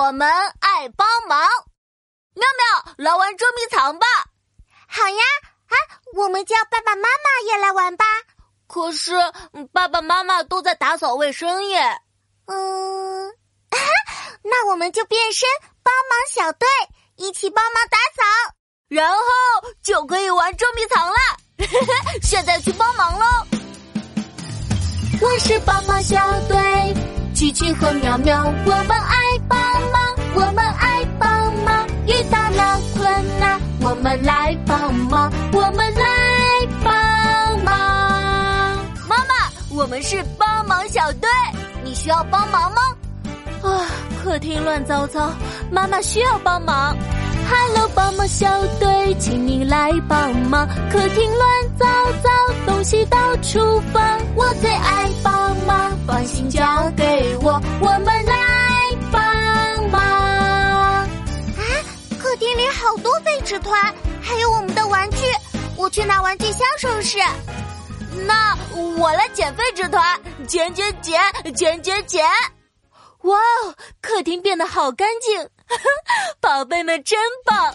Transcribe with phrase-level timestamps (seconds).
[0.00, 0.26] 我们
[0.60, 1.46] 爱帮忙。
[2.34, 4.06] 妙妙，来玩捉迷藏吧！
[4.88, 5.22] 好呀，
[5.68, 5.74] 啊，
[6.14, 8.06] 我们叫爸爸妈妈也来玩吧。
[8.66, 9.12] 可是
[9.74, 12.00] 爸爸妈妈都在打扫卫生耶。
[12.46, 13.28] 嗯，
[14.42, 15.46] 那我们就变身
[15.82, 16.66] 帮忙小队，
[17.16, 18.54] 一起帮忙打扫，
[18.88, 19.20] 然后
[19.82, 21.16] 就可以玩捉迷藏了。
[22.24, 23.26] 现在去帮忙喽！
[25.20, 26.16] 我是帮忙小
[26.48, 26.94] 队，
[27.34, 28.89] 琪琪和苗苗，我们
[40.10, 41.30] 是帮忙小队，
[41.84, 42.82] 你需要帮忙吗？
[43.62, 43.86] 啊，
[44.20, 45.32] 客厅乱糟糟，
[45.70, 46.96] 妈妈需要帮忙。
[47.48, 48.48] Hello，帮忙小
[48.80, 50.66] 队，请你来帮忙。
[50.90, 51.86] 客厅乱糟
[52.24, 52.30] 糟，
[52.66, 54.02] 东西到处放，
[54.34, 58.34] 我最爱帮忙，放心交给我，我们来
[59.12, 59.22] 帮
[59.92, 60.02] 忙。
[60.02, 61.06] 啊，
[62.20, 63.80] 客厅里好多废纸团，
[64.20, 65.18] 还有我们的玩具，
[65.76, 67.18] 我去拿玩具箱收拾。
[68.26, 68.56] 那
[68.98, 71.20] 我来捡废纸团，捡捡捡，
[71.54, 72.24] 捡捡捡。
[73.22, 75.48] 哇哦，客厅变得好干净。
[76.40, 77.74] 宝贝们真棒！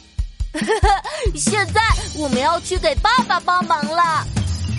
[1.35, 1.81] 现在
[2.17, 4.25] 我们要去给爸爸帮忙了。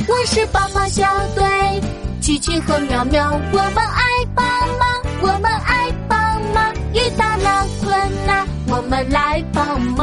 [0.08, 1.80] 我是帮忙小队，
[2.20, 4.02] 琪琪和苗苗，我们爱
[4.34, 4.44] 帮
[4.78, 6.74] 忙，我们爱帮忙。
[6.92, 9.95] 遇到了困难，我们来帮忙，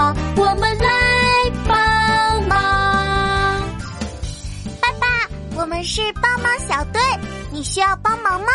[6.23, 7.02] 帮忙小队，
[7.52, 8.47] 你需要帮忙吗？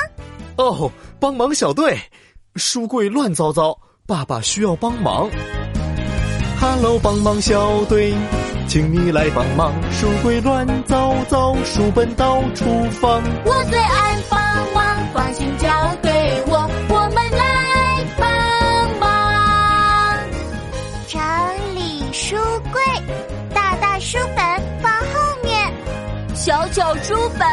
[0.56, 2.00] 哦，帮忙小队，
[2.56, 3.78] 书柜乱糟糟。
[4.06, 5.28] 爸爸需要帮忙
[6.58, 8.14] ，Hello，帮忙小队，
[8.66, 9.74] 请你来帮忙。
[9.92, 12.64] 书柜乱糟糟，书本到处
[13.02, 13.22] 放。
[13.44, 14.41] 我最爱帮
[14.72, 15.69] 忙，放心交
[16.02, 16.56] 给我，
[16.89, 20.19] 我们来帮忙。
[21.06, 21.20] 整
[21.74, 22.34] 理书
[22.73, 22.80] 柜，
[23.52, 24.42] 大大书本
[24.80, 25.70] 放后面，
[26.35, 27.46] 小小书本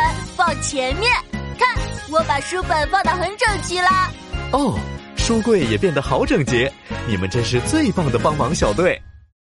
[0.45, 1.11] 到前面。
[1.57, 1.67] 看，
[2.11, 4.11] 我把书本放的很整齐啦。
[4.51, 4.77] 哦。
[5.17, 6.71] 书柜也变得好整洁，
[7.07, 9.01] 你们真是最棒的帮忙小队。